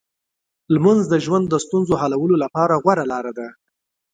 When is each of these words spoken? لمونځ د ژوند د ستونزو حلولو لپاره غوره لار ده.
لمونځ 0.73 1.01
د 1.09 1.15
ژوند 1.25 1.45
د 1.49 1.55
ستونزو 1.65 1.93
حلولو 2.01 2.35
لپاره 2.43 2.73
غوره 2.83 3.05
لار 3.11 3.25
ده. 3.37 3.47